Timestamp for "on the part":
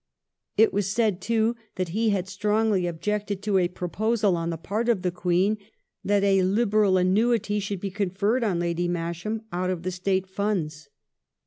4.35-4.89